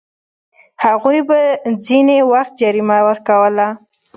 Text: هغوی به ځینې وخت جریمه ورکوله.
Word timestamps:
هغوی 0.85 1.19
به 1.29 1.39
ځینې 1.87 2.17
وخت 2.31 2.53
جریمه 2.61 2.97
ورکوله. 3.07 3.67